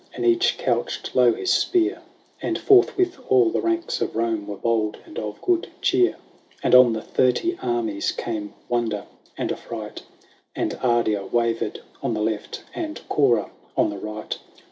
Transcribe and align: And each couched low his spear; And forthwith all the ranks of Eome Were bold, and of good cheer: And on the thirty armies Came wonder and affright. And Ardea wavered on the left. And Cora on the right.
And 0.15 0.25
each 0.25 0.57
couched 0.57 1.15
low 1.15 1.31
his 1.31 1.51
spear; 1.53 2.01
And 2.41 2.57
forthwith 2.57 3.19
all 3.29 3.51
the 3.51 3.61
ranks 3.61 4.01
of 4.01 4.13
Eome 4.13 4.47
Were 4.47 4.57
bold, 4.57 4.97
and 5.05 5.19
of 5.19 5.39
good 5.43 5.67
cheer: 5.79 6.15
And 6.63 6.73
on 6.73 6.93
the 6.93 7.03
thirty 7.03 7.55
armies 7.61 8.11
Came 8.11 8.55
wonder 8.67 9.05
and 9.37 9.51
affright. 9.51 10.01
And 10.55 10.73
Ardea 10.81 11.27
wavered 11.31 11.81
on 12.01 12.15
the 12.15 12.21
left. 12.23 12.63
And 12.73 12.99
Cora 13.09 13.51
on 13.77 13.91
the 13.91 13.99
right. 13.99 14.39